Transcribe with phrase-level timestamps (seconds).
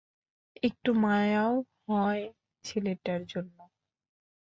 [0.63, 1.53] একটু মায়াও
[1.87, 2.23] হয়
[2.65, 3.57] ছেলেটার জন্য।